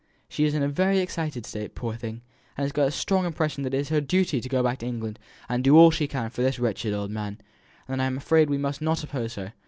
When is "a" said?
0.63-0.67